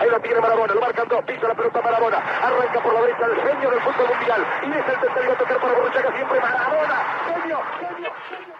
[0.00, 3.26] Ahí lo tiene Marabona, lo marcan dos, pisa la pelota Marabona, arranca por la derecha
[3.26, 6.96] el genio del fútbol mundial y es el tercero a tocar para Borruchaga siempre Marabona,
[7.26, 8.54] genio, genio, genio.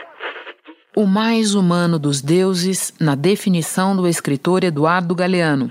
[0.97, 5.71] O mais humano dos deuses, na definição do escritor Eduardo Galeano.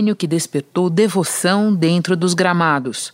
[0.00, 3.12] Gênio que despertou devoção dentro dos gramados.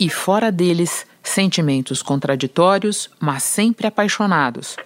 [0.00, 4.76] E fora deles, sentimentos contraditórios, mas sempre apaixonados.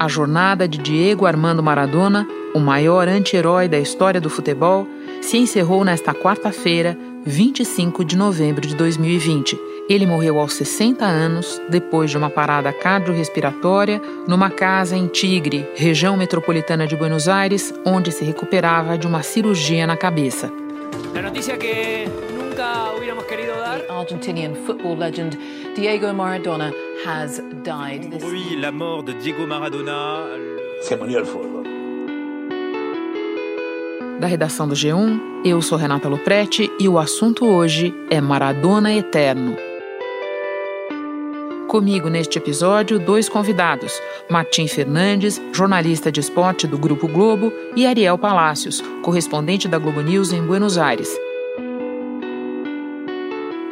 [0.00, 4.86] A jornada de Diego Armando Maradona, o maior anti-herói da história do futebol,
[5.20, 12.10] se encerrou nesta quarta-feira, 25 de novembro de 2020 ele morreu aos 60 anos, depois
[12.10, 18.24] de uma parada cardiorrespiratória, numa casa em Tigre, região metropolitana de Buenos Aires, onde se
[18.24, 20.52] recuperava de uma cirurgia na cabeça.
[21.16, 23.78] A notícia que nunca hubiéramos querido dar.
[23.80, 25.38] The Argentinian football legend
[25.74, 26.72] Diego Maradona
[27.06, 28.22] has died.
[28.22, 30.26] Oui, la mort de Diego Maradona.
[30.82, 31.64] Se murió el fútbol.
[34.20, 39.67] Da redação do G1, eu sou Renata Loprete e o assunto hoje é Maradona Eterno.
[41.68, 43.92] Comigo neste episódio, dois convidados:
[44.30, 50.32] Martim Fernandes, jornalista de esporte do Grupo Globo, e Ariel Palácios, correspondente da Globo News
[50.32, 51.14] em Buenos Aires.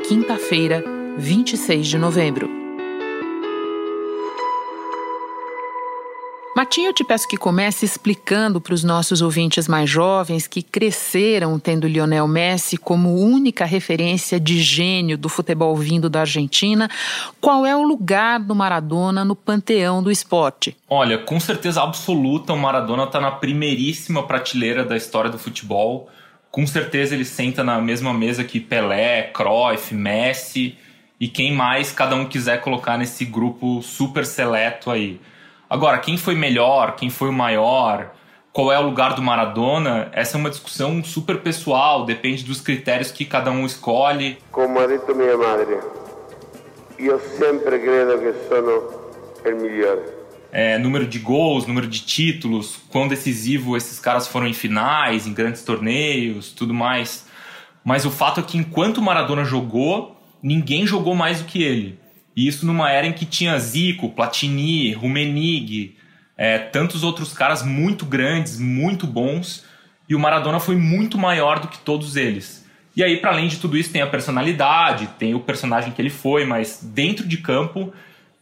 [0.06, 0.84] Quinta-feira,
[1.16, 2.65] 26 de novembro.
[6.56, 11.58] Matinho, eu te peço que comece explicando para os nossos ouvintes mais jovens que cresceram
[11.58, 16.88] tendo Lionel Messi como única referência de gênio do futebol vindo da Argentina,
[17.42, 20.74] qual é o lugar do Maradona no panteão do esporte?
[20.88, 26.08] Olha, com certeza absoluta, o Maradona está na primeiríssima prateleira da história do futebol.
[26.50, 30.74] Com certeza ele senta na mesma mesa que Pelé, Cruyff, Messi
[31.20, 35.20] e quem mais cada um quiser colocar nesse grupo super seleto aí.
[35.68, 38.12] Agora, quem foi melhor, quem foi o maior,
[38.52, 43.10] qual é o lugar do Maradona, essa é uma discussão super pessoal, depende dos critérios
[43.10, 44.38] que cada um escolhe.
[44.52, 45.78] Como ha dito minha madre,
[46.98, 49.12] eu sempre creio que sou
[49.44, 49.98] o melhor.
[50.52, 55.34] É, número de gols, número de títulos, quão decisivo esses caras foram em finais, em
[55.34, 57.26] grandes torneios, tudo mais.
[57.84, 61.98] Mas o fato é que enquanto o Maradona jogou, ninguém jogou mais do que ele.
[62.36, 65.96] E isso numa era em que tinha Zico, Platini, Rumenig,
[66.36, 69.64] é, tantos outros caras muito grandes, muito bons,
[70.08, 72.66] e o Maradona foi muito maior do que todos eles.
[72.94, 76.10] E aí, para além de tudo isso, tem a personalidade, tem o personagem que ele
[76.10, 77.92] foi, mas dentro de campo,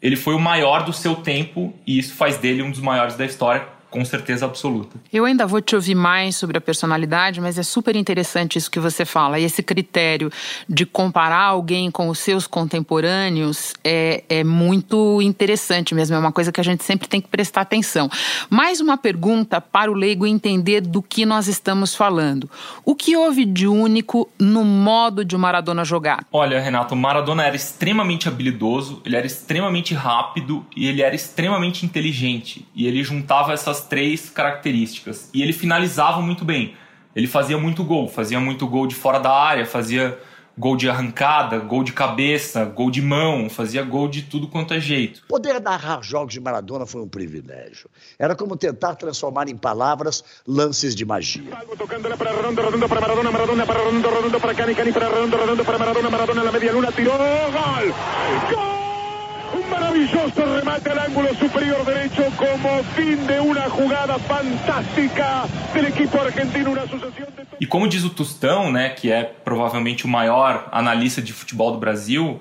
[0.02, 3.24] ele foi o maior do seu tempo e isso faz dele um dos maiores da
[3.24, 4.96] história, com certeza absoluta.
[5.12, 8.80] Eu ainda vou te ouvir mais sobre a personalidade, mas é super interessante isso que
[8.80, 9.38] você fala.
[9.38, 10.32] E esse critério
[10.68, 16.16] de comparar alguém com os seus contemporâneos é, é muito interessante mesmo.
[16.16, 18.10] É uma coisa que a gente sempre tem que prestar atenção.
[18.50, 22.50] Mais uma pergunta para o leigo entender do que nós estamos falando.
[22.84, 26.26] O que houve de único no modo de o Maradona jogar?
[26.32, 31.86] Olha, Renato, o Maradona era extremamente habilidoso, ele era extremamente rápido e ele era extremamente
[31.86, 32.66] inteligente.
[32.74, 35.30] E ele juntava essas três características.
[35.32, 36.74] E ele finalizava muito bem.
[37.14, 40.18] Ele fazia muito gol, fazia muito gol de fora da área, fazia
[40.56, 44.80] gol de arrancada, gol de cabeça, gol de mão, fazia gol de tudo quanto é
[44.80, 45.22] jeito.
[45.28, 47.90] Poder narrar jogos de Maradona foi um privilégio.
[48.18, 51.50] Era como tentar transformar em palavras lances de magia.
[58.50, 58.83] Gol,
[59.74, 66.70] maravilloso remate al ángulo superior derecho como fin de una jugada fantástica del equipo argentino,
[66.70, 67.44] una sucesión de...
[67.60, 71.78] E como diz o Tostão, né, que é provavelmente o maior analista de futebol do
[71.78, 72.40] Brasil,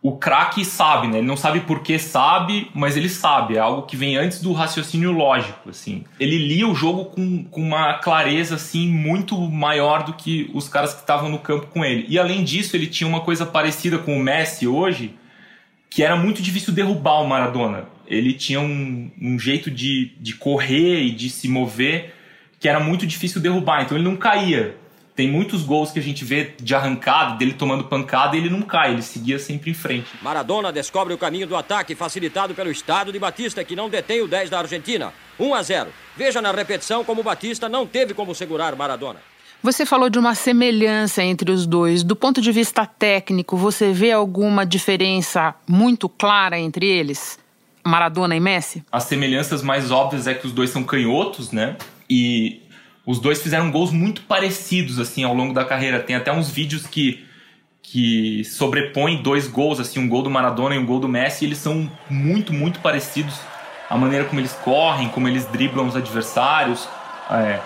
[0.00, 1.18] o craque sabe, né?
[1.18, 3.56] Ele não sabe por que sabe, mas ele sabe.
[3.56, 6.04] É algo que vem antes do raciocínio lógico, assim.
[6.18, 10.92] Ele lia o jogo com, com uma clareza, assim, muito maior do que os caras
[10.92, 12.04] que estavam no campo com ele.
[12.08, 15.14] E além disso, ele tinha uma coisa parecida com o Messi hoje,
[15.94, 17.86] que era muito difícil derrubar o Maradona.
[18.06, 22.14] Ele tinha um, um jeito de, de correr e de se mover
[22.58, 24.76] que era muito difícil derrubar, então ele não caía.
[25.14, 28.62] Tem muitos gols que a gente vê de arrancada, dele tomando pancada e ele não
[28.62, 30.06] cai, ele seguia sempre em frente.
[30.22, 34.28] Maradona descobre o caminho do ataque, facilitado pelo estado de Batista, que não detém o
[34.28, 35.12] 10 da Argentina.
[35.38, 35.90] 1 a 0.
[36.16, 39.20] Veja na repetição como Batista não teve como segurar Maradona.
[39.62, 42.02] Você falou de uma semelhança entre os dois.
[42.02, 47.38] Do ponto de vista técnico, você vê alguma diferença muito clara entre eles?
[47.84, 48.84] Maradona e Messi?
[48.90, 51.76] As semelhanças mais óbvias é que os dois são canhotos, né?
[52.10, 52.60] E
[53.06, 56.00] os dois fizeram gols muito parecidos assim ao longo da carreira.
[56.00, 57.24] Tem até uns vídeos que
[57.84, 61.48] que sobrepõem dois gols, assim, um gol do Maradona e um gol do Messi, e
[61.48, 63.34] eles são muito, muito parecidos.
[63.90, 66.88] A maneira como eles correm, como eles driblam os adversários,
[67.28, 67.60] é,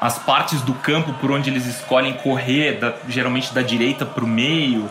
[0.00, 4.28] as partes do campo por onde eles escolhem correr, da, geralmente da direita para o
[4.28, 4.88] meio,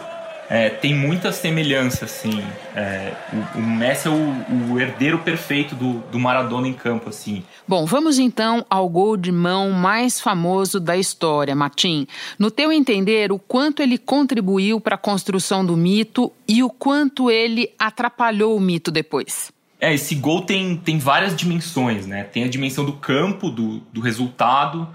[0.49, 2.41] é, tem muita semelhança, assim.
[2.75, 7.43] É, o, o, Messi é o, o, herdeiro perfeito do, do Maradona em campo, assim.
[7.67, 12.07] Bom, vamos então ao gol de mão mais famoso da história, Martim.
[12.39, 17.29] No teu entender, o quanto ele contribuiu para a construção do mito e o quanto
[17.29, 19.51] ele atrapalhou o mito depois?
[19.79, 22.23] É, esse gol tem, tem várias dimensões, né?
[22.23, 24.87] Tem a dimensão do campo, do, do resultado,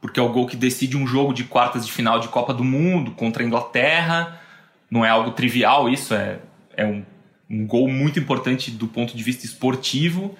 [0.00, 2.62] porque é o gol que decide um jogo de quartas de final de Copa do
[2.62, 4.40] Mundo contra a Inglaterra
[4.90, 6.38] não é algo trivial isso, é,
[6.76, 7.04] é um,
[7.48, 10.36] um gol muito importante do ponto de vista esportivo.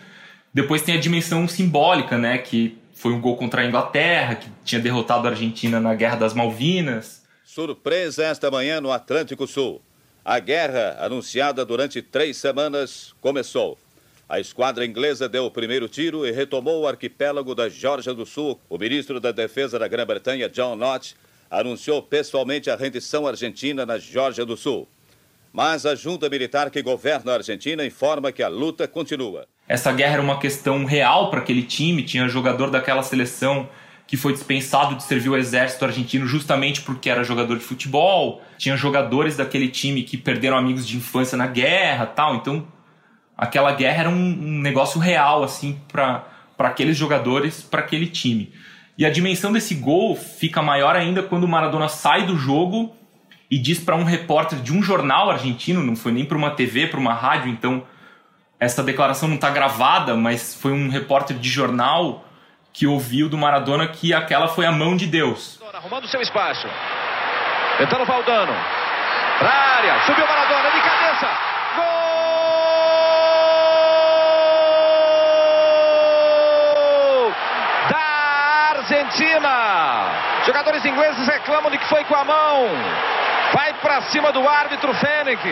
[0.53, 4.81] Depois tem a dimensão simbólica, né, que foi um gol contra a Inglaterra, que tinha
[4.81, 7.23] derrotado a Argentina na Guerra das Malvinas.
[7.45, 9.83] Surpresa esta manhã no Atlântico Sul.
[10.25, 13.79] A guerra, anunciada durante três semanas, começou.
[14.29, 18.61] A esquadra inglesa deu o primeiro tiro e retomou o arquipélago da Geórgia do Sul.
[18.69, 21.17] O ministro da Defesa da Grã-Bretanha, John Lott,
[21.51, 24.87] anunciou pessoalmente a rendição argentina na Geórgia do Sul.
[25.51, 29.47] Mas a junta militar que governa a Argentina informa que a luta continua.
[29.67, 33.67] Essa guerra era uma questão real para aquele time, tinha jogador daquela seleção
[34.07, 38.77] que foi dispensado de servir o exército argentino justamente porque era jogador de futebol, tinha
[38.77, 42.35] jogadores daquele time que perderam amigos de infância na guerra, tal.
[42.35, 42.67] Então,
[43.39, 46.25] aquela guerra era um, um negócio real assim para
[46.59, 48.53] aqueles jogadores, para aquele time.
[48.99, 52.97] E a dimensão desse gol fica maior ainda quando o Maradona sai do jogo
[53.49, 56.89] e diz para um repórter de um jornal argentino, não foi nem para uma TV,
[56.89, 57.85] para uma rádio, então
[58.59, 62.25] essa declaração não está gravada, mas foi um repórter de jornal
[62.73, 65.61] que ouviu do Maradona que aquela foi a mão de Deus.
[65.73, 66.67] Arrumando seu espaço.
[67.79, 68.53] Tentando Valdano.
[69.39, 70.01] Pra área.
[70.07, 71.48] Subiu Maradona de cabeça.
[78.89, 80.45] Argentina.
[80.47, 82.69] Jogadores ingleses reclamam de que foi com a mão.
[83.53, 85.43] Vai para cima do árbitro Fênix.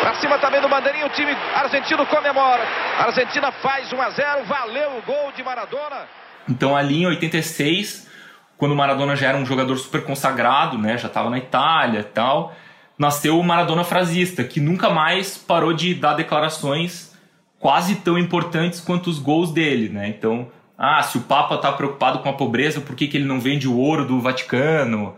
[0.00, 2.62] Para cima também do bandeirinho, o time argentino comemora.
[2.98, 6.06] A Argentina faz 1 a 0, valeu o gol de Maradona.
[6.48, 8.08] Então ali em 86,
[8.56, 12.04] quando o Maradona já era um jogador super consagrado, né, já estava na Itália, e
[12.04, 12.54] tal,
[12.96, 17.12] nasceu o Maradona frasista, que nunca mais parou de dar declarações
[17.58, 20.06] quase tão importantes quanto os gols dele, né?
[20.08, 20.48] Então,
[20.78, 23.66] ah, se o Papa está preocupado com a pobreza, por que, que ele não vende
[23.66, 25.16] o ouro do Vaticano?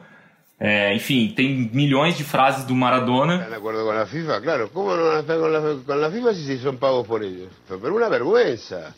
[0.58, 3.46] É, enfim, tem milhões de frases do Maradona.
[3.46, 4.40] De acordo com a FIFA?
[4.40, 7.50] Claro, como não estão com a FIFA se são pagos por eles?
[7.68, 8.94] Mas uma vergüenza.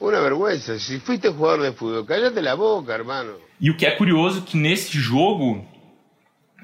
[0.00, 0.78] Uma vergüenza.
[0.78, 3.34] Se fuiste jogador de futebol, cállate a boca, hermano.
[3.60, 5.66] E o que é curioso é que nesse jogo,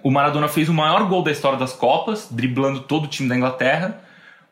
[0.03, 3.37] o Maradona fez o maior gol da história das Copas, driblando todo o time da
[3.37, 4.03] Inglaterra,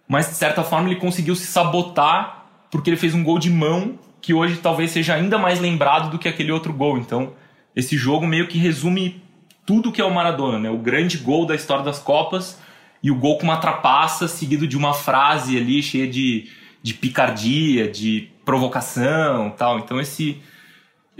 [0.06, 3.98] mas de certa forma ele conseguiu se sabotar porque ele fez um gol de mão
[4.20, 6.98] que hoje talvez seja ainda mais lembrado do que aquele outro gol.
[6.98, 7.32] Então,
[7.74, 9.22] esse jogo meio que resume
[9.64, 10.70] tudo que é o Maradona, né?
[10.70, 12.60] O grande gol da história das Copas
[13.02, 16.48] e o gol com uma trapaça seguido de uma frase ali cheia de,
[16.82, 19.78] de picardia, de provocação, tal.
[19.78, 20.42] Então esse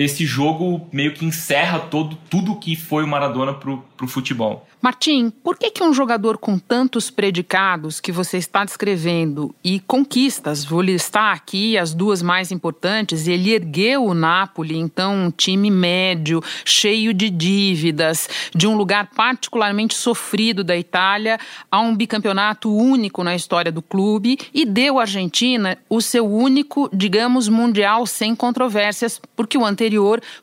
[0.00, 4.66] esse jogo meio que encerra todo tudo que foi o Maradona pro, pro futebol.
[4.82, 10.64] Martim, por que, que um jogador com tantos predicados que você está descrevendo e conquistas,
[10.64, 16.42] vou listar aqui as duas mais importantes, ele ergueu o Napoli, então um time médio,
[16.64, 21.38] cheio de dívidas, de um lugar particularmente sofrido da Itália,
[21.70, 26.88] a um bicampeonato único na história do clube e deu à Argentina o seu único,
[26.90, 29.89] digamos, mundial sem controvérsias, porque o anterior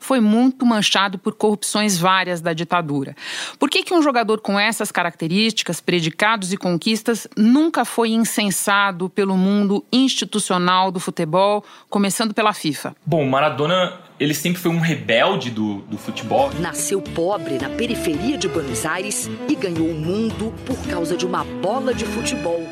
[0.00, 3.16] foi muito manchado por corrupções várias da ditadura.
[3.58, 9.08] Por que, que um jogador jogador com essas características, predicados e conquistas, nunca foi incensado
[9.08, 12.94] pelo mundo institucional do futebol, começando pela FIFA?
[13.04, 16.50] Bom, Maradona ele sempre foi um rebelde do, do futebol.
[16.58, 21.44] Nasceu pobre na periferia de Buenos Aires e ganhou o mundo por causa de uma
[21.44, 22.66] bola de futebol.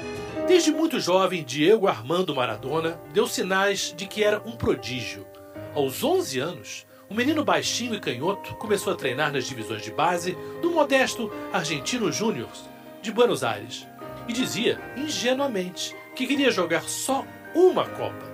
[0.48, 5.24] Desde muito jovem, Diego Armando Maradona deu sinais de que era um prodígio.
[5.76, 10.34] Aos 11 anos, o menino baixinho e canhoto começou a treinar nas divisões de base
[10.62, 12.48] do modesto Argentino Júnior
[13.02, 13.86] de Buenos Aires
[14.26, 18.24] e dizia, ingenuamente, que queria jogar só uma Copa.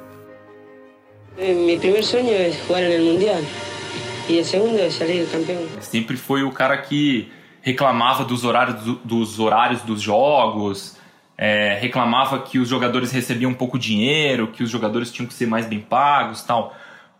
[1.37, 3.41] Eh, meu primeiro sonho é jogar no Mundial
[4.29, 5.67] e o segundo é sair campeão.
[5.81, 7.29] Sempre foi o cara que
[7.61, 10.97] reclamava dos horários, dos, horários dos jogos,
[11.37, 15.67] é, reclamava que os jogadores recebiam pouco dinheiro, que os jogadores tinham que ser mais
[15.67, 16.73] bem pagos tal.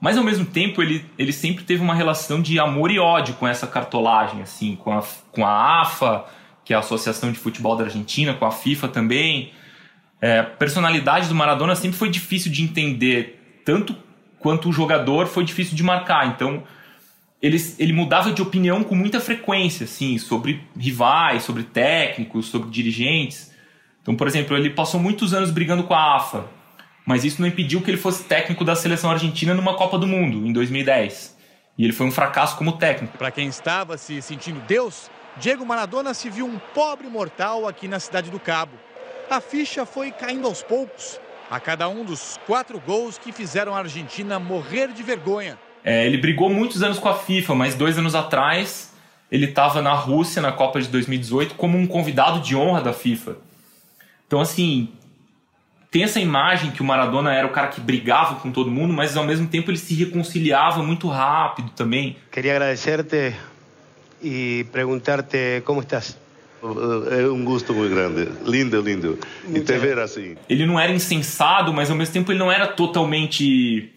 [0.03, 3.47] Mas ao mesmo tempo ele, ele sempre teve uma relação de amor e ódio com
[3.47, 6.25] essa cartolagem, assim, com a, com a AFA,
[6.65, 9.53] que é a Associação de Futebol da Argentina, com a FIFA também.
[10.21, 13.95] É, a personalidade do Maradona sempre foi difícil de entender, tanto
[14.41, 16.27] quanto o jogador foi difícil de marcar.
[16.27, 16.65] Então
[17.41, 23.55] ele, ele mudava de opinião com muita frequência, assim, sobre rivais, sobre técnicos, sobre dirigentes.
[24.03, 26.45] Então, por exemplo, ele passou muitos anos brigando com a AFA
[27.05, 30.47] mas isso não impediu que ele fosse técnico da seleção argentina numa Copa do Mundo,
[30.47, 31.37] em 2010.
[31.77, 33.19] E ele foi um fracasso como técnico.
[33.19, 37.99] Para quem estava se sentindo Deus, Diego Maradona se viu um pobre mortal aqui na
[37.99, 38.73] cidade do Cabo.
[39.31, 41.19] A ficha foi caindo aos poucos,
[41.51, 45.59] a cada um dos quatro gols que fizeram a Argentina morrer de vergonha.
[45.85, 48.93] É, ele brigou muitos anos com a FIFA, mas dois anos atrás
[49.31, 53.37] ele estava na Rússia na Copa de 2018 como um convidado de honra da FIFA.
[54.27, 54.93] Então, assim,
[55.93, 59.15] tem essa imagem que o Maradona era o cara que brigava com todo mundo, mas
[59.15, 62.17] ao mesmo tempo ele se reconciliava muito rápido também.
[62.31, 63.35] Queria agradecer-te
[64.23, 66.19] e perguntar-te como estás.
[67.11, 69.19] É um gosto muito grande, lindo, lindo.
[69.53, 70.35] E te ver assim.
[70.49, 73.93] Ele não era insensado, mas ao mesmo tempo ele não era totalmente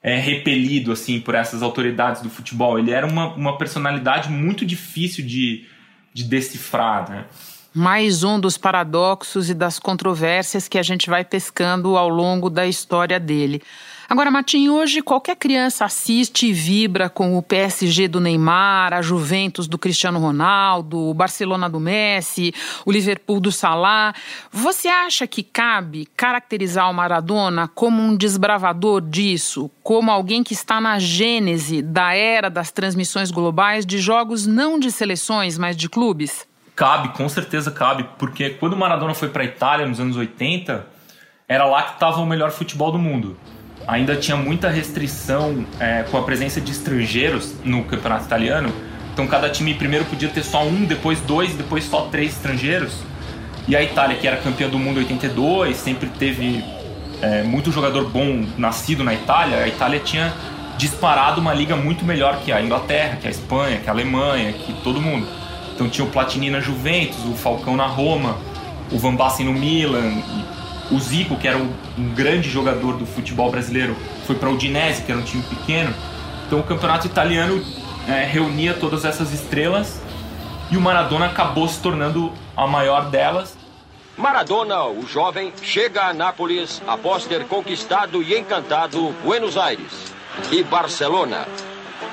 [0.00, 2.78] é, repelido assim por essas autoridades do futebol.
[2.78, 5.64] Ele era uma, uma personalidade muito difícil de,
[6.14, 7.24] de decifrar, né?
[7.72, 12.66] Mais um dos paradoxos e das controvérsias que a gente vai pescando ao longo da
[12.66, 13.62] história dele.
[14.08, 19.68] Agora, Matinho, hoje qualquer criança assiste e vibra com o PSG do Neymar, a Juventus
[19.68, 22.52] do Cristiano Ronaldo, o Barcelona do Messi,
[22.84, 24.12] o Liverpool do Salah.
[24.50, 30.80] Você acha que cabe caracterizar o Maradona como um desbravador disso, como alguém que está
[30.80, 36.49] na gênese da era das transmissões globais de jogos não de seleções, mas de clubes?
[36.80, 40.86] Cabe, com certeza cabe, porque quando o Maradona foi para a Itália nos anos 80,
[41.46, 43.36] era lá que estava o melhor futebol do mundo.
[43.86, 48.72] Ainda tinha muita restrição é, com a presença de estrangeiros no campeonato italiano.
[49.12, 53.02] Então cada time primeiro podia ter só um, depois dois, depois só três estrangeiros.
[53.68, 56.64] E a Itália, que era campeã do mundo em 82, sempre teve
[57.20, 59.58] é, muito jogador bom nascido na Itália.
[59.58, 60.32] A Itália tinha
[60.78, 64.72] disparado uma liga muito melhor que a Inglaterra, que a Espanha, que a Alemanha, que
[64.82, 65.39] todo mundo.
[65.80, 68.36] Então tinha o Platini na Juventus, o Falcão na Roma,
[68.92, 70.22] o Van Basten no Milan,
[70.90, 71.72] o Zico, que era um,
[72.14, 73.96] grande jogador do futebol brasileiro,
[74.26, 75.94] foi para o Udinese, que era um time pequeno.
[76.46, 77.64] Então o campeonato italiano
[78.06, 80.02] é, reunia todas essas estrelas
[80.70, 83.56] e o Maradona acabou se tornando a maior delas.
[84.18, 90.12] Maradona, o jovem, chega a Nápoles após ter conquistado e encantado Buenos Aires
[90.52, 91.48] e Barcelona,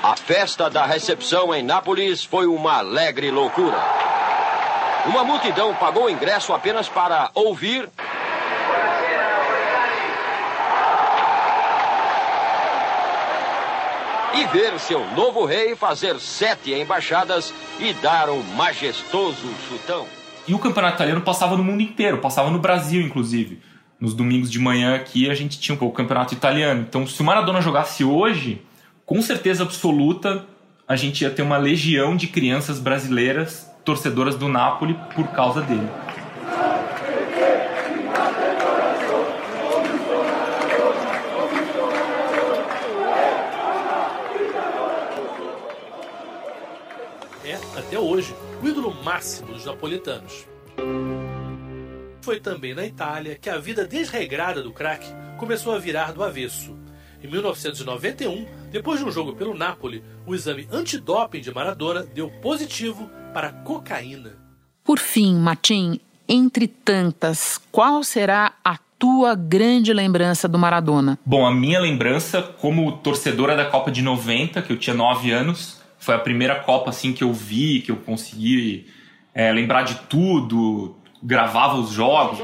[0.02, 3.78] a festa da recepção em Nápoles foi uma alegre loucura.
[5.06, 7.88] Uma multidão pagou o ingresso apenas para ouvir
[14.34, 20.06] e ver seu novo rei fazer sete embaixadas e dar um majestoso chutão.
[20.46, 23.60] E o campeonato italiano passava no mundo inteiro, passava no Brasil, inclusive.
[23.98, 26.86] Nos domingos de manhã aqui a gente tinha o campeonato italiano.
[26.88, 28.62] Então, se o Maradona jogasse hoje,
[29.08, 30.44] com certeza absoluta
[30.86, 35.88] a gente ia ter uma legião de crianças brasileiras torcedoras do Napoli por causa dele.
[47.46, 50.46] É, até hoje, o ídolo máximo dos napolitanos.
[52.20, 56.76] Foi também na Itália que a vida desregrada do craque começou a virar do avesso.
[57.22, 63.10] Em 1991, depois de um jogo pelo Napoli, o exame antidoping de Maradona deu positivo
[63.32, 64.36] para cocaína.
[64.84, 71.18] Por fim, Martim, entre tantas, qual será a tua grande lembrança do Maradona?
[71.24, 75.80] Bom, a minha lembrança como torcedora da Copa de 90, que eu tinha 9 anos,
[75.98, 78.86] foi a primeira Copa assim que eu vi, que eu consegui
[79.34, 82.38] é, lembrar de tudo, gravava os jogos.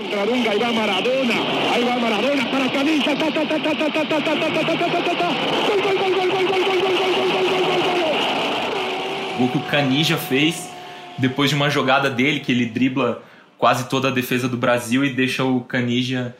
[9.38, 10.70] O que o Canija fez
[11.18, 13.22] depois de uma jogada dele, que ele dribla
[13.58, 16.36] quase toda a defesa do Brasil e deixa o Canija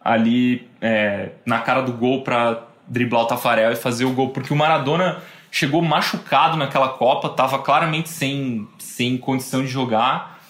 [0.00, 4.52] ali é, na cara do gol para driblar o Tafarel e fazer o gol, porque
[4.52, 10.40] o Maradona chegou machucado naquela Copa, estava claramente sem, sem condição de jogar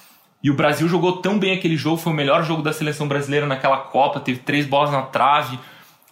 [0.42, 3.46] e o Brasil jogou tão bem aquele jogo, foi o melhor jogo da seleção brasileira
[3.46, 5.58] naquela Copa, teve três bolas na trave.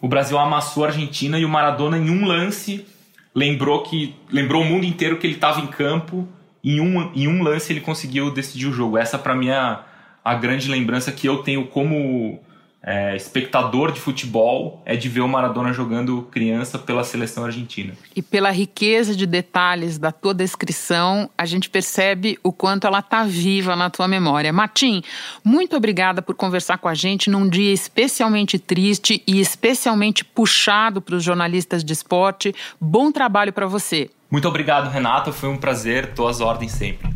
[0.01, 2.85] O Brasil amassou a Argentina e o Maradona em um lance
[3.33, 6.27] lembrou que lembrou o mundo inteiro que ele estava em campo.
[6.63, 8.97] Em um, em um lance ele conseguiu decidir o jogo.
[8.97, 9.83] Essa para mim é a,
[10.23, 12.39] a grande lembrança que eu tenho como
[12.83, 17.93] é, espectador de futebol é de ver o Maradona jogando criança pela seleção argentina.
[18.15, 23.23] E pela riqueza de detalhes da tua descrição, a gente percebe o quanto ela está
[23.23, 24.51] viva na tua memória.
[24.51, 25.03] Martim,
[25.43, 31.15] muito obrigada por conversar com a gente num dia especialmente triste e especialmente puxado para
[31.15, 32.53] os jornalistas de esporte.
[32.79, 34.09] Bom trabalho para você.
[34.31, 35.31] Muito obrigado, Renata.
[35.31, 36.13] Foi um prazer.
[36.13, 37.09] Tô às ordens sempre.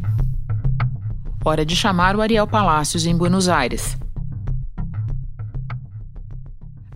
[1.43, 3.97] Hora de chamar o Ariel Palácios em Buenos Aires.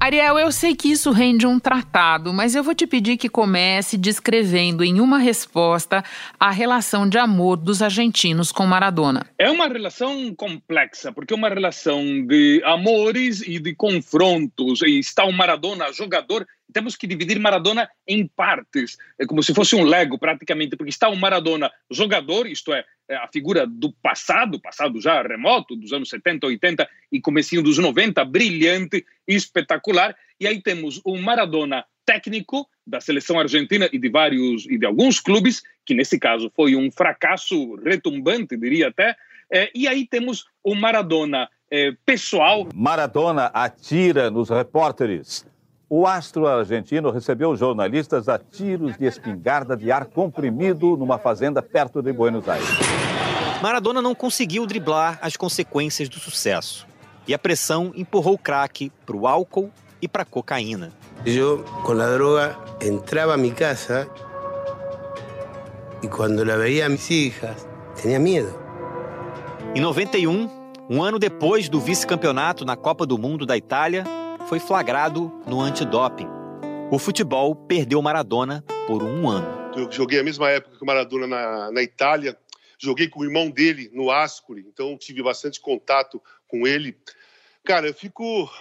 [0.10, 3.96] Ariel, eu sei que isso rende um tratado, mas eu vou te pedir que comece
[3.96, 6.04] descrevendo em uma resposta
[6.40, 9.28] a relação de amor dos argentinos com Maradona.
[9.38, 14.82] É uma relação complexa, porque é uma relação de amores e de confrontos.
[14.82, 19.76] E está o Maradona, jogador, temos que dividir Maradona em partes, é como se fosse
[19.76, 24.60] um Lego praticamente, porque está o Maradona jogador, isto é, é, a figura do passado,
[24.60, 30.62] passado já remoto, dos anos 70, 80 e comecinho dos 90, brilhante espetacular, e aí
[30.62, 35.94] temos o Maradona técnico da seleção argentina e de vários e de alguns clubes, que
[35.94, 39.16] nesse caso foi um fracasso retumbante, diria até,
[39.52, 42.68] é, e aí temos o Maradona é, pessoal.
[42.74, 45.46] Maradona atira nos repórteres
[45.90, 52.00] o astro argentino recebeu jornalistas a tiros de espingarda de ar comprimido numa fazenda perto
[52.00, 52.70] de Buenos Aires.
[53.60, 56.88] Maradona não conseguiu driblar as consequências do sucesso.
[57.28, 60.92] E a pressão empurrou o craque para o álcool e para a cocaína.
[61.26, 64.08] Eu, com a droga, entrava a minha casa
[66.02, 68.54] e quando la veia a minhas filhas, tinha medo.
[69.76, 70.50] Em 91,
[70.90, 74.06] um ano depois do vice-campeonato na Copa do Mundo da Itália,
[74.50, 76.26] foi flagrado no antidoping.
[76.92, 79.48] O futebol perdeu Maradona por um ano.
[79.78, 82.36] Eu joguei a mesma época que o Maradona na, na Itália,
[82.80, 86.98] joguei com o irmão dele no Ascoli, então tive bastante contato com ele.
[87.64, 88.52] Cara, eu fico,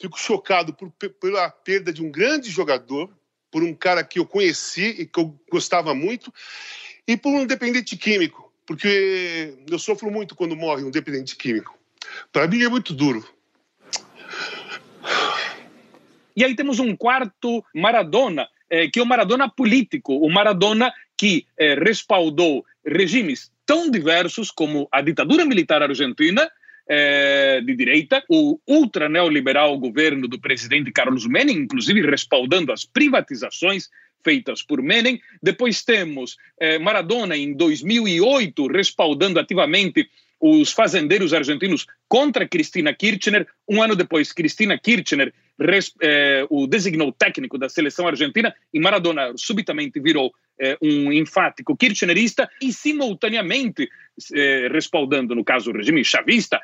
[0.00, 3.14] fico chocado por, pela perda de um grande jogador,
[3.50, 6.32] por um cara que eu conheci e que eu gostava muito,
[7.06, 11.78] e por um dependente químico, porque eu sofro muito quando morre um dependente químico.
[12.32, 13.22] Para mim é muito duro.
[16.36, 21.46] E aí temos um quarto Maradona, eh, que é o Maradona político, o Maradona que
[21.56, 26.50] eh, respaldou regimes tão diversos como a ditadura militar argentina,
[26.88, 33.88] eh, de direita, o ultra neoliberal governo do presidente Carlos Menem, inclusive respaldando as privatizações
[34.24, 35.20] feitas por Menem.
[35.42, 36.36] Depois temos
[36.80, 40.08] Maradona em 2008 respaldando ativamente
[40.46, 43.46] os fazendeiros argentinos contra Cristina Kirchner.
[43.66, 49.32] Um ano depois, Cristina Kirchner res, eh, o designou técnico da seleção argentina e Maradona
[49.36, 53.88] subitamente virou eh, um enfático kirchnerista e simultaneamente
[54.34, 56.60] eh, respaldando, no caso, o regime chavista,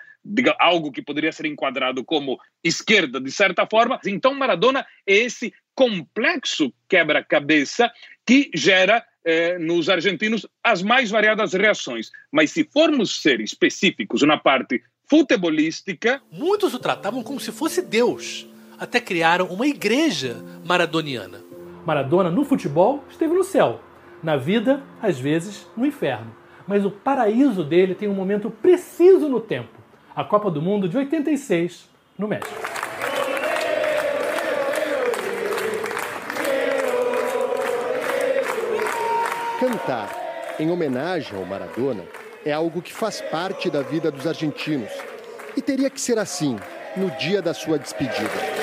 [0.59, 3.99] algo que poderia ser enquadrado como esquerda de certa forma.
[4.05, 7.91] Então Maradona é esse complexo quebra-cabeça
[8.27, 12.11] que gera eh, nos argentinos as mais variadas reações.
[12.31, 16.23] Mas se formos ser específicos na parte futebolística.
[16.31, 18.49] Muitos o tratavam como se fosse Deus
[18.81, 21.43] até criaram uma igreja maradoniana.
[21.85, 23.81] Maradona no futebol esteve no céu,
[24.23, 26.35] na vida, às vezes, no inferno.
[26.67, 29.79] Mas o paraíso dele tem um momento preciso no tempo
[30.17, 32.90] a Copa do Mundo de 86, no México.
[39.61, 42.03] Cantar em homenagem ao Maradona
[42.47, 44.91] é algo que faz parte da vida dos argentinos.
[45.55, 46.59] E teria que ser assim
[46.97, 48.60] no dia da sua despedida.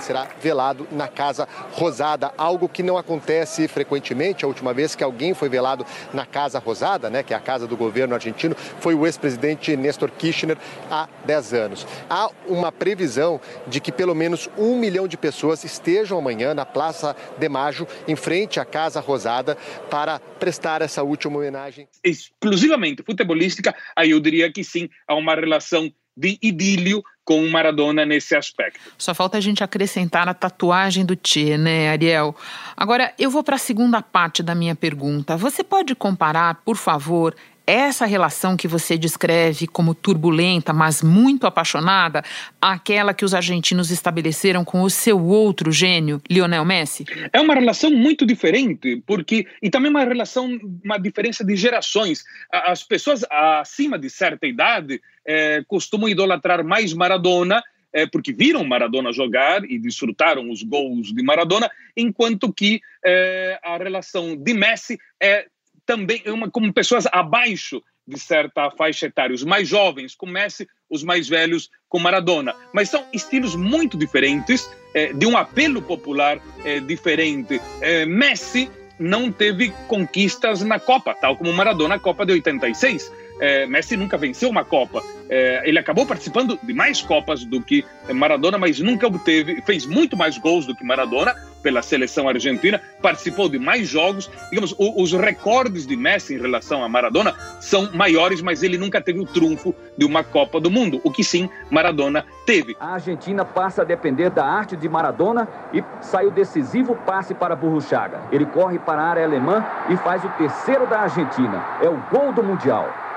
[0.00, 4.44] Será velado na Casa Rosada, algo que não acontece frequentemente.
[4.44, 7.66] A última vez que alguém foi velado na Casa Rosada, né, que é a casa
[7.66, 10.58] do governo argentino, foi o ex-presidente Néstor Kirchner
[10.90, 11.86] há 10 anos.
[12.08, 17.14] Há uma previsão de que pelo menos um milhão de pessoas estejam amanhã na Praça
[17.38, 19.56] de Maio, em frente à Casa Rosada,
[19.90, 21.88] para prestar essa última homenagem.
[22.02, 28.06] Exclusivamente futebolística, aí eu diria que sim, há uma relação de idílio com o Maradona
[28.06, 28.80] nesse aspecto.
[28.96, 32.34] Só falta a gente acrescentar a tatuagem do Tchê, né, Ariel?
[32.74, 35.36] Agora, eu vou para a segunda parte da minha pergunta.
[35.36, 37.36] Você pode comparar, por favor,
[37.68, 42.24] essa relação que você descreve como turbulenta, mas muito apaixonada,
[42.58, 47.04] aquela que os argentinos estabeleceram com o seu outro gênio, Lionel Messi?
[47.30, 52.24] É uma relação muito diferente, porque e também uma relação, uma diferença de gerações.
[52.50, 59.12] As pessoas acima de certa idade é, costumam idolatrar mais Maradona é, porque viram Maradona
[59.12, 65.46] jogar e desfrutaram os gols de Maradona, enquanto que é, a relação de Messi é
[65.88, 69.34] também uma, como pessoas abaixo de certa faixa etária.
[69.34, 72.54] Os mais jovens com Messi, os mais velhos com Maradona.
[72.74, 77.58] Mas são estilos muito diferentes, é, de um apelo popular é, diferente.
[77.80, 78.70] É, Messi
[79.00, 83.10] não teve conquistas na Copa, tal como Maradona na Copa de 86.
[83.40, 85.02] É, Messi nunca venceu uma Copa.
[85.28, 90.16] É, ele acabou participando de mais Copas do que Maradona, mas nunca obteve, fez muito
[90.16, 94.30] mais gols do que Maradona pela seleção argentina, participou de mais jogos.
[94.50, 99.00] Digamos, o, os recordes de Messi em relação a Maradona são maiores, mas ele nunca
[99.00, 102.76] teve o trunfo de uma Copa do Mundo, o que sim Maradona teve.
[102.80, 107.56] A Argentina passa a depender da arte de Maradona e sai o decisivo passe para
[107.56, 108.20] Burruchaga.
[108.32, 111.64] Ele corre para a área alemã e faz o terceiro da Argentina.
[111.82, 113.07] É o gol do Mundial.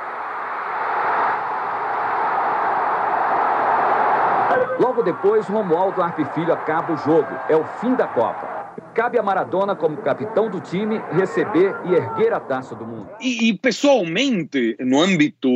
[5.03, 7.29] Depois, Romualdo Arpe Filho acaba o jogo.
[7.49, 8.61] É o fim da Copa.
[8.93, 13.09] Cabe a Maradona, como capitão do time, receber e erguer a taça do mundo.
[13.19, 15.49] E, e pessoalmente, no âmbito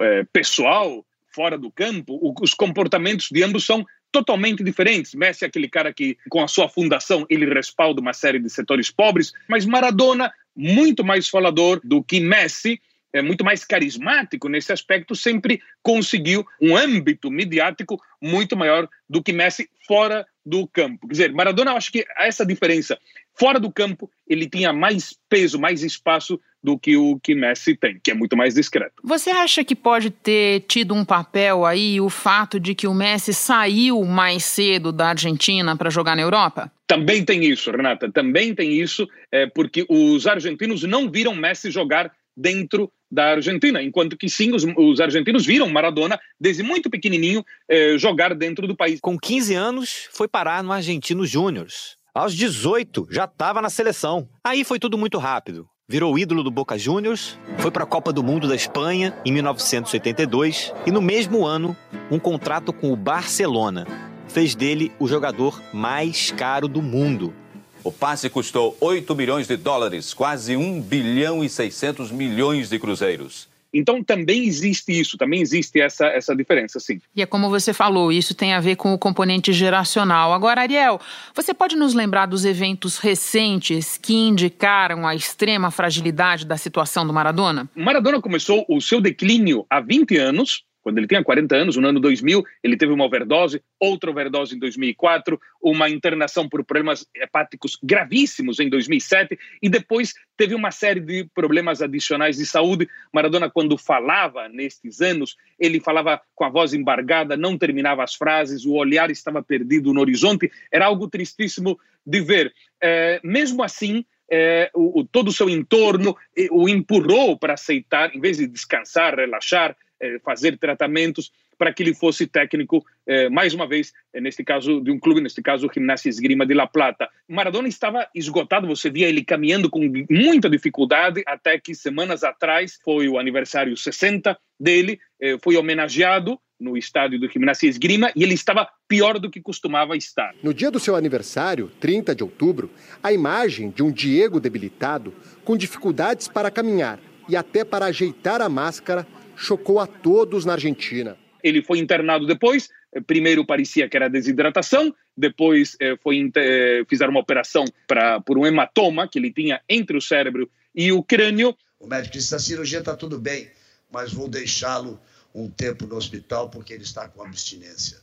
[0.00, 5.14] é, pessoal, fora do campo, o, os comportamentos de ambos são totalmente diferentes.
[5.14, 8.90] Messi é aquele cara que, com a sua fundação, ele respalda uma série de setores
[8.90, 12.80] pobres, mas Maradona, muito mais falador do que Messi,
[13.12, 19.32] é muito mais carismático nesse aspecto, sempre conseguiu um âmbito midiático muito maior do que
[19.32, 21.06] Messi fora do campo.
[21.06, 22.98] Quer dizer, Maradona, eu acho que essa diferença.
[23.38, 27.98] Fora do campo, ele tinha mais peso, mais espaço do que o que Messi tem,
[28.02, 28.94] que é muito mais discreto.
[29.02, 33.32] Você acha que pode ter tido um papel aí o fato de que o Messi
[33.32, 36.70] saiu mais cedo da Argentina para jogar na Europa?
[36.86, 42.12] Também tem isso, Renata, também tem isso, é, porque os argentinos não viram Messi jogar
[42.36, 47.96] dentro da Argentina, enquanto que sim, os, os argentinos viram Maradona, desde muito pequenininho, eh,
[47.98, 49.00] jogar dentro do país.
[49.00, 51.66] Com 15 anos, foi parar no Argentino Júnior.
[52.14, 54.28] Aos 18, já estava na seleção.
[54.44, 55.66] Aí foi tudo muito rápido.
[55.88, 60.72] Virou ídolo do Boca Juniors, foi para a Copa do Mundo da Espanha em 1982
[60.86, 61.76] e no mesmo ano,
[62.10, 63.84] um contrato com o Barcelona
[64.30, 67.34] fez dele o jogador mais caro do mundo.
[67.82, 73.48] O passe custou 8 milhões de dólares, quase 1 bilhão e 600 milhões de cruzeiros.
[73.72, 77.00] Então também existe isso, também existe essa, essa diferença, sim.
[77.14, 80.32] E é como você falou, isso tem a ver com o componente geracional.
[80.32, 81.00] Agora, Ariel,
[81.34, 87.12] você pode nos lembrar dos eventos recentes que indicaram a extrema fragilidade da situação do
[87.12, 87.68] Maradona?
[87.74, 92.00] Maradona começou o seu declínio há 20 anos, quando ele tinha 40 anos, no ano
[92.00, 98.60] 2000, ele teve uma overdose, outra overdose em 2004, uma internação por problemas hepáticos gravíssimos
[98.60, 102.88] em 2007 e depois teve uma série de problemas adicionais de saúde.
[103.12, 108.64] Maradona, quando falava nestes anos, ele falava com a voz embargada, não terminava as frases,
[108.64, 110.50] o olhar estava perdido no horizonte.
[110.72, 112.52] Era algo tristíssimo de ver.
[112.82, 116.16] É, mesmo assim, é, o, o, todo o seu entorno
[116.52, 119.76] o empurrou para aceitar, em vez de descansar, relaxar,
[120.22, 124.90] fazer tratamentos para que ele fosse técnico, é, mais uma vez, é, neste caso de
[124.90, 127.08] um clube, neste caso o Gimnasia Esgrima de La Plata.
[127.28, 133.08] Maradona estava esgotado, você via ele caminhando com muita dificuldade, até que semanas atrás foi
[133.08, 134.98] o aniversário 60 dele,
[135.42, 140.34] foi homenageado no estádio do Gimnasia Esgrima e ele estava pior do que costumava estar.
[140.42, 142.70] No dia do seu aniversário, 30 de outubro,
[143.02, 148.48] a imagem de um Diego debilitado, com dificuldades para caminhar e até para ajeitar a
[148.48, 149.06] máscara,
[149.40, 151.16] chocou a todos na Argentina.
[151.42, 152.68] Ele foi internado depois,
[153.06, 158.46] primeiro parecia que era desidratação, depois eh, foi, eh, fizeram uma operação pra, por um
[158.46, 161.56] hematoma que ele tinha entre o cérebro e o crânio.
[161.78, 163.50] O médico disse: a cirurgia está tudo bem,
[163.90, 165.00] mas vou deixá-lo
[165.34, 167.98] um tempo no hospital porque ele está com abstinência.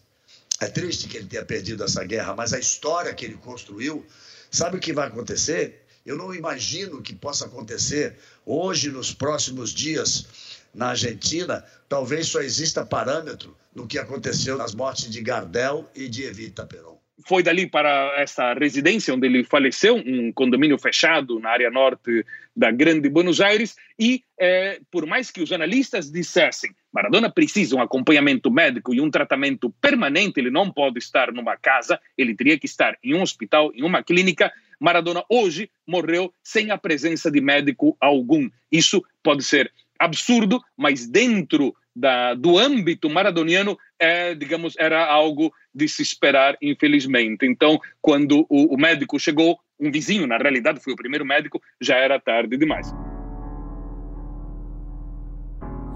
[0.59, 4.03] É triste que ele tenha perdido essa guerra, mas a história que ele construiu,
[4.49, 5.83] sabe o que vai acontecer?
[6.03, 10.46] Eu não imagino que possa acontecer hoje, nos próximos dias
[10.77, 16.23] na Argentina, talvez só exista parâmetro no que aconteceu nas mortes de Gardel e de
[16.23, 16.97] Evita Peron.
[17.27, 22.23] Foi dali para essa residência onde ele faleceu, um condomínio fechado na área norte
[22.55, 27.81] da Grande Buenos Aires, e é, por mais que os analistas dissessem Maradona precisa um
[27.81, 32.65] acompanhamento médico e um tratamento permanente, ele não pode estar numa casa, ele teria que
[32.65, 34.51] estar em um hospital, em uma clínica.
[34.79, 38.49] Maradona hoje morreu sem a presença de médico algum.
[38.71, 45.87] Isso pode ser absurdo, mas dentro da, do âmbito maradoniano, é, digamos, era algo de
[45.87, 47.45] se esperar, infelizmente.
[47.45, 51.95] Então, quando o, o médico chegou, um vizinho, na realidade foi o primeiro médico, já
[51.95, 52.93] era tarde demais.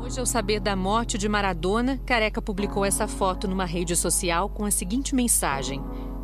[0.03, 4.65] Hoje, ao saber da morte de Maradona, Careca publicou essa foto numa rede social com
[4.65, 5.79] a seguinte mensagem: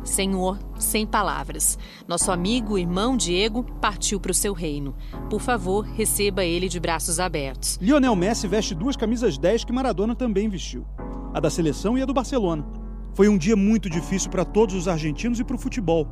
[0.08, 1.78] Senhor, sem palavras.
[2.06, 4.94] Nosso amigo, irmão Diego, partiu para o seu reino.
[5.30, 7.78] Por favor, receba ele de braços abertos.
[7.80, 10.86] Lionel Messi veste duas camisas 10 que Maradona também vestiu:
[11.32, 12.66] a da seleção e a do Barcelona.
[13.14, 16.06] Foi um dia muito difícil para todos os argentinos e para o futebol.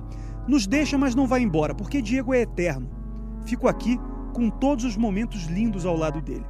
[0.48, 2.90] Nos deixa, mas não vai embora, porque Diego é eterno.
[3.44, 3.98] Fico aqui
[4.32, 6.44] com todos os momentos lindos ao lado dele.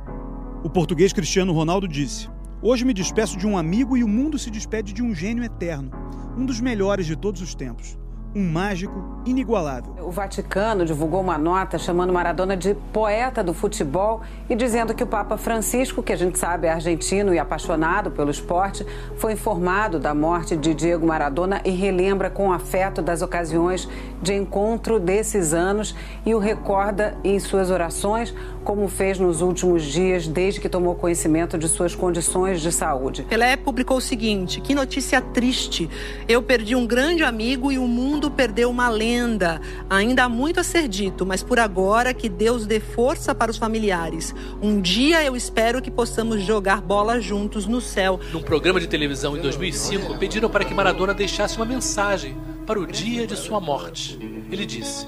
[0.64, 2.28] O português Cristiano Ronaldo disse:
[2.62, 5.90] Hoje me despeço de um amigo e o mundo se despede de um gênio eterno,
[6.38, 7.98] um dos melhores de todos os tempos
[8.36, 9.94] um mágico inigualável.
[10.02, 15.06] O Vaticano divulgou uma nota chamando Maradona de poeta do futebol e dizendo que o
[15.06, 20.14] Papa Francisco, que a gente sabe é argentino e apaixonado pelo esporte, foi informado da
[20.14, 23.88] morte de Diego Maradona e relembra com afeto das ocasiões
[24.20, 25.94] de encontro desses anos
[26.26, 31.56] e o recorda em suas orações, como fez nos últimos dias desde que tomou conhecimento
[31.56, 33.22] de suas condições de saúde.
[33.22, 35.88] Pelé publicou o seguinte: que notícia triste.
[36.28, 39.60] Eu perdi um grande amigo e o mundo mundo perdeu uma lenda.
[39.88, 43.56] Ainda há muito a ser dito, mas por agora que Deus dê força para os
[43.56, 44.34] familiares.
[44.60, 48.20] Um dia eu espero que possamos jogar bola juntos no céu.
[48.32, 52.36] Num programa de televisão em 2005, pediram para que Maradona deixasse uma mensagem
[52.66, 54.18] para o dia de sua morte.
[54.50, 55.06] Ele disse: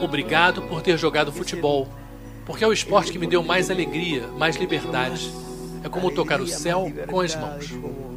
[0.00, 1.88] Obrigado por ter jogado futebol,
[2.46, 5.32] porque é o esporte que me deu mais alegria, mais liberdade.
[5.82, 7.74] É como tocar o céu com as mãos.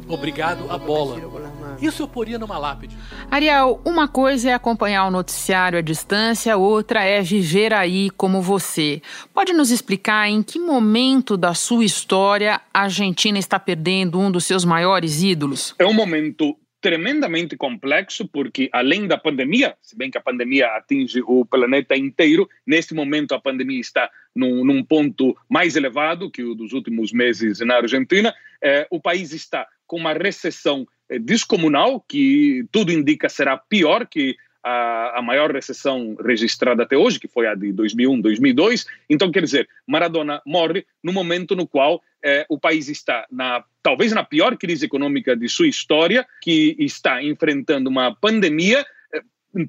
[0.08, 1.47] Obrigado a bola.
[1.80, 2.96] Isso eu poria numa lápide.
[3.30, 9.00] Ariel, uma coisa é acompanhar o noticiário à distância, outra é viver aí como você.
[9.32, 14.44] Pode nos explicar em que momento da sua história a Argentina está perdendo um dos
[14.44, 15.74] seus maiores ídolos?
[15.78, 21.20] É um momento tremendamente complexo, porque além da pandemia, se bem que a pandemia atinge
[21.26, 26.54] o planeta inteiro, neste momento a pandemia está num, num ponto mais elevado que o
[26.54, 30.86] dos últimos meses na Argentina, eh, o país está com uma recessão
[31.20, 37.28] descomunal, que tudo indica será pior que a, a, maior recessão registrada até hoje, que
[37.28, 38.86] foi a de 2001, 2002.
[39.08, 44.12] Então, quer dizer, Maradona morre no momento no qual eh, o país está na talvez
[44.12, 48.84] na pior crise econômica de sua história, que está enfrentando uma pandemia.
[49.14, 49.22] Eh,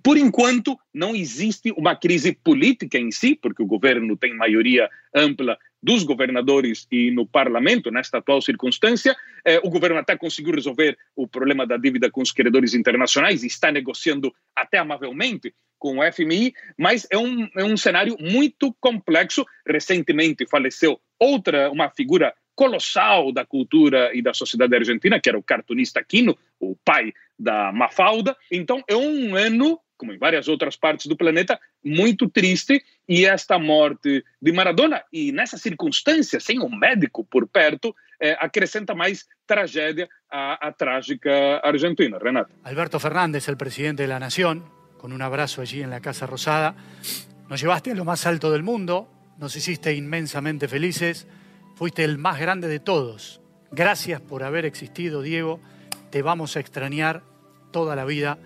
[0.03, 5.57] por enquanto, não existe uma crise política em si, porque o governo tem maioria ampla
[5.81, 9.15] dos governadores e no parlamento, nesta atual circunstância.
[9.45, 13.47] Eh, o governo até conseguiu resolver o problema da dívida com os credores internacionais e
[13.47, 19.45] está negociando até amavelmente com o FMI, mas é um, é um cenário muito complexo.
[19.65, 25.43] Recentemente faleceu outra, uma figura colossal da cultura e da sociedade argentina, que era o
[25.43, 28.35] cartunista Quino, o pai da Mafalda.
[28.51, 32.81] Então, é um ano como em várias outras partes do planeta, muito triste.
[33.07, 38.95] E esta morte de Maradona, e nessa circunstância, sem um médico por perto, eh, acrescenta
[38.95, 42.17] mais tragédia à, à trágica Argentina.
[42.17, 42.51] Renato.
[42.63, 44.63] Alberto Fernández, el presidente de la Nación,
[44.97, 46.75] con un abrazo allí en la Casa Rosada,
[47.49, 51.27] nos llevaste a lo más alto del mundo, nos hiciste inmensamente felices,
[51.75, 53.41] fuiste el más grande de todos.
[53.71, 55.59] Gracias por haber existido, Diego.
[56.09, 57.23] Te vamos a extrañar
[57.71, 58.37] toda la vida.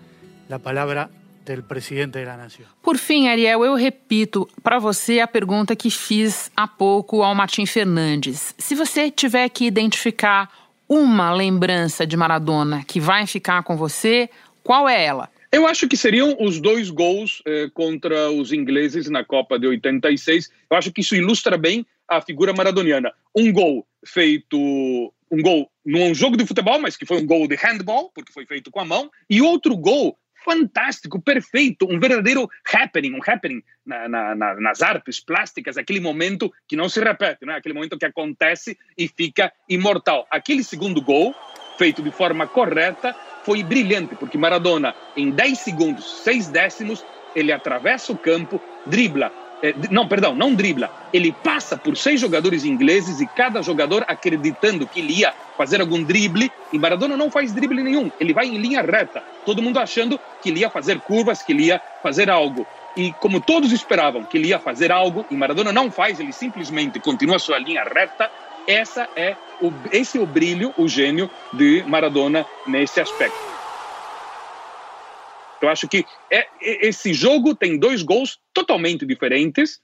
[0.48, 1.10] La palabra
[1.44, 2.66] del presidente da nação.
[2.82, 7.66] Por fim, Ariel, eu repito para você a pergunta que fiz há pouco ao Martim
[7.66, 8.54] Fernandes.
[8.58, 10.50] Se você tiver que identificar
[10.88, 14.28] uma lembrança de Maradona que vai ficar com você,
[14.62, 15.30] qual é ela?
[15.52, 20.50] Eu acho que seriam os dois gols eh, contra os ingleses na Copa de 86.
[20.68, 23.12] Eu acho que isso ilustra bem a figura maradoniana.
[23.36, 24.58] Um gol feito,
[25.30, 28.46] um gol num jogo de futebol, mas que foi um gol de handball, porque foi
[28.46, 34.08] feito com a mão, e outro gol fantástico, perfeito, um verdadeiro happening, um happening na,
[34.08, 37.54] na, na, nas artes plásticas, aquele momento que não se repete, né?
[37.54, 40.26] aquele momento que acontece e fica imortal.
[40.30, 41.34] Aquele segundo gol,
[41.78, 47.04] feito de forma correta, foi brilhante, porque Maradona, em 10 segundos, 6 décimos,
[47.34, 49.43] ele atravessa o campo, dribla
[49.90, 50.90] não, perdão, não dribla.
[51.12, 56.02] Ele passa por seis jogadores ingleses e cada jogador acreditando que ele ia fazer algum
[56.02, 56.50] drible.
[56.72, 58.10] E Maradona não faz drible nenhum.
[58.20, 59.22] Ele vai em linha reta.
[59.46, 62.66] Todo mundo achando que ele ia fazer curvas, que ele ia fazer algo.
[62.96, 67.00] E como todos esperavam que ele ia fazer algo, e Maradona não faz, ele simplesmente
[67.00, 68.30] continua sua linha reta.
[68.66, 73.53] Essa é o, esse é o brilho, o gênio de Maradona nesse aspecto.
[75.64, 79.80] Eu acho que é, esse jogo tem dois gols totalmente diferentes.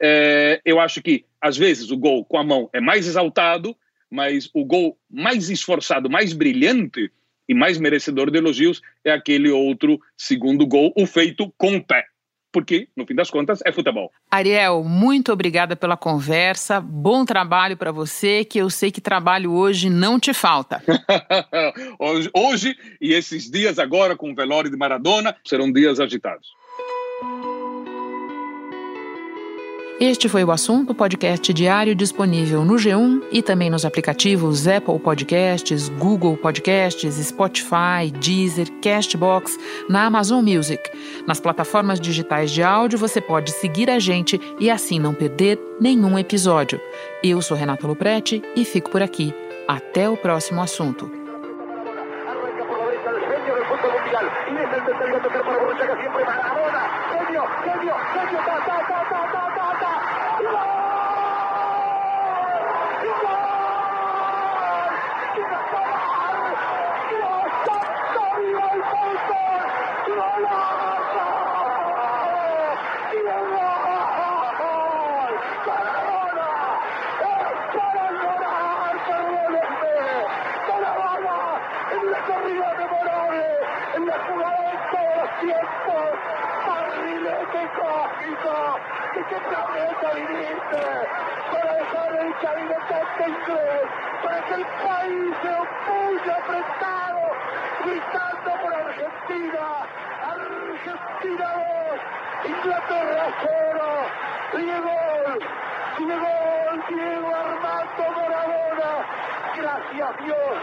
[0.00, 3.76] É, eu acho que, às vezes, o gol com a mão é mais exaltado,
[4.10, 7.10] mas o gol mais esforçado, mais brilhante
[7.48, 12.06] e mais merecedor de elogios é aquele outro segundo gol, o feito com o pé
[12.52, 14.12] porque, no fim das contas, é futebol.
[14.30, 16.80] Ariel, muito obrigada pela conversa.
[16.80, 20.82] Bom trabalho para você, que eu sei que trabalho hoje não te falta.
[21.98, 26.48] hoje, hoje e esses dias agora com o velório de Maradona serão dias agitados.
[30.04, 35.88] Este foi o assunto podcast diário disponível no G1 e também nos aplicativos Apple Podcasts,
[35.90, 39.56] Google Podcasts, Spotify, Deezer, Castbox,
[39.88, 40.82] na Amazon Music.
[41.24, 46.18] Nas plataformas digitais de áudio você pode seguir a gente e assim não perder nenhum
[46.18, 46.80] episódio.
[47.22, 49.32] Eu sou Renata Luprete e fico por aqui.
[49.68, 51.21] Até o próximo assunto.
[90.02, 90.82] Planeta viniste
[91.52, 93.86] para dejar el caminotante inglés,
[94.22, 97.22] para que el país se opulle apretado,
[97.84, 99.64] gritando por Argentina,
[100.22, 101.48] Argentina
[101.86, 103.82] 2, Inglaterra 0,
[104.56, 104.98] Diego,
[105.98, 106.34] Diego,
[106.88, 108.90] Diego Armando Maradona,
[109.56, 110.54] gracias Dios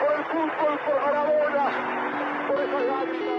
[0.00, 1.64] por el fútbol, por Maradona,
[2.48, 3.29] por esas lágrimas.